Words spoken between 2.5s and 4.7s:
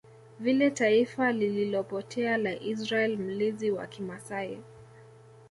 Israel Mlinzi wa kimasai